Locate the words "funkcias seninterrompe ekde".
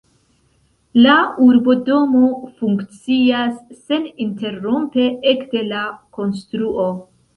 2.61-5.63